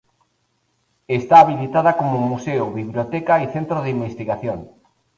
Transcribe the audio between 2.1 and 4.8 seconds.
museo, biblioteca y centro de investigación.